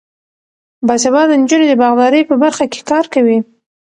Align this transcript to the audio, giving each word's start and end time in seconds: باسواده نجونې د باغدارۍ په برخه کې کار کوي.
باسواده 0.87 1.33
نجونې 1.41 1.65
د 1.69 1.73
باغدارۍ 1.81 2.21
په 2.29 2.35
برخه 2.43 2.63
کې 2.71 2.79
کار 2.89 3.05
کوي. 3.13 3.37